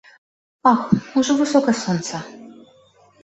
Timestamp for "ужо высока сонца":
1.17-2.15